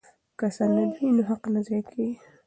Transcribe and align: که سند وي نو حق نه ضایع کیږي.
که 0.39 0.45
سند 0.57 0.91
وي 0.97 1.07
نو 1.15 1.21
حق 1.29 1.43
نه 1.53 1.59
ضایع 1.67 1.83
کیږي. 1.89 2.13